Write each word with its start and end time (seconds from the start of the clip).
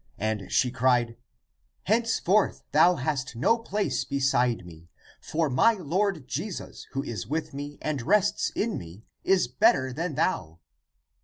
And 0.17 0.51
she 0.51 0.71
cried," 0.71 1.15
Henceforth 1.91 2.63
thou 2.71 2.95
hast 2.95 3.35
no 3.35 3.59
place 3.59 4.03
beside 4.03 4.65
me, 4.65 4.87
for 5.21 5.47
my 5.47 5.73
Lord 5.73 6.27
Jesus 6.27 6.87
who 6.93 7.03
is 7.03 7.27
with 7.27 7.53
me 7.53 7.77
and 7.83 8.01
rests 8.01 8.49
in 8.55 8.79
me 8.79 9.03
is 9.23 9.47
better 9.47 9.93
than 9.93 10.15
thou." 10.15 10.57